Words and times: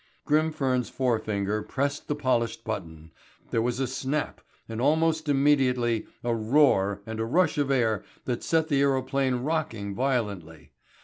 Grimfern's 0.25 0.89
forefinger 0.89 1.61
pressed 1.61 2.07
the 2.07 2.15
polished 2.15 2.63
button, 2.63 3.11
there 3.51 3.61
was 3.61 3.79
a 3.79 3.85
snap 3.85 4.41
and 4.67 4.81
almost 4.81 5.29
immediately 5.29 6.07
a 6.23 6.33
roar 6.33 7.03
and 7.05 7.19
a 7.19 7.25
rush 7.25 7.59
of 7.59 7.69
air 7.69 8.03
that 8.25 8.41
set 8.43 8.67
the 8.67 8.81
aerophane 8.81 9.43
rocking 9.45 9.93
violently. 9.93 10.71